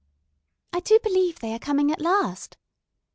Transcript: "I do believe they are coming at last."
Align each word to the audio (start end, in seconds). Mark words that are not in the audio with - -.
"I 0.73 0.79
do 0.79 0.97
believe 1.03 1.41
they 1.41 1.53
are 1.53 1.59
coming 1.59 1.91
at 1.91 2.01
last." 2.01 2.57